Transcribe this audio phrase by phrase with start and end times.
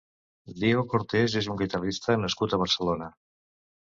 [0.61, 3.15] Diego Cortés és un guitarrista nascut a Barcelona.